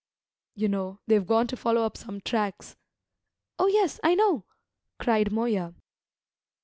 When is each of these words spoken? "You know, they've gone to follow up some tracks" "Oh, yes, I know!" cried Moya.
"You 0.55 0.67
know, 0.67 0.99
they've 1.05 1.23
gone 1.27 1.45
to 1.45 1.55
follow 1.55 1.83
up 1.83 1.95
some 1.95 2.21
tracks" 2.21 2.75
"Oh, 3.59 3.67
yes, 3.67 3.99
I 4.03 4.15
know!" 4.15 4.45
cried 4.97 5.31
Moya. 5.31 5.75